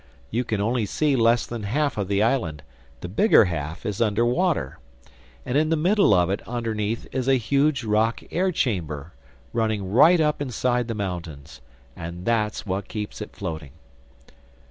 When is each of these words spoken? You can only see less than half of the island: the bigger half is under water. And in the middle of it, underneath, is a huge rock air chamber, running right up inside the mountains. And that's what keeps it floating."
You 0.31 0.43
can 0.43 0.59
only 0.59 0.87
see 0.87 1.15
less 1.15 1.45
than 1.45 1.61
half 1.61 1.95
of 1.95 2.07
the 2.07 2.23
island: 2.23 2.63
the 3.01 3.07
bigger 3.07 3.45
half 3.45 3.85
is 3.85 4.01
under 4.01 4.25
water. 4.25 4.79
And 5.45 5.55
in 5.55 5.69
the 5.69 5.75
middle 5.77 6.11
of 6.15 6.31
it, 6.31 6.41
underneath, 6.47 7.05
is 7.11 7.27
a 7.27 7.35
huge 7.35 7.83
rock 7.83 8.21
air 8.31 8.51
chamber, 8.51 9.13
running 9.53 9.91
right 9.91 10.19
up 10.19 10.41
inside 10.41 10.87
the 10.87 10.95
mountains. 10.95 11.61
And 11.95 12.25
that's 12.25 12.65
what 12.65 12.87
keeps 12.87 13.21
it 13.21 13.35
floating." 13.35 13.73